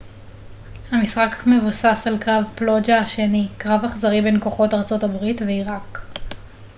המשחק 0.91 1.35
מבוסס 1.47 2.07
על 2.07 2.17
קרב 2.17 2.43
פלוג'ה 2.55 2.99
השני 2.99 3.47
קרב 3.57 3.83
אכזרי 3.85 4.21
בין 4.21 4.39
כוחות 4.39 4.73
ארה 4.73 4.83
ב 4.83 5.15
ועיראק 5.45 5.99